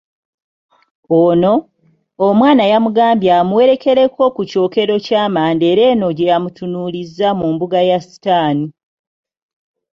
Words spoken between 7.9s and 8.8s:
sitaani.